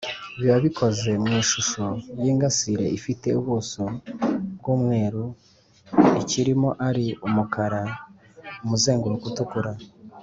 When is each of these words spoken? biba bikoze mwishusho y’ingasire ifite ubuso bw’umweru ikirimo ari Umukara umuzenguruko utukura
biba 0.37 0.57
bikoze 0.65 1.09
mwishusho 1.23 1.83
y’ingasire 2.21 2.85
ifite 2.97 3.27
ubuso 3.39 3.83
bw’umweru 4.57 5.23
ikirimo 6.21 6.69
ari 6.87 7.05
Umukara 7.27 7.81
umuzenguruko 8.65 9.25
utukura 9.31 9.71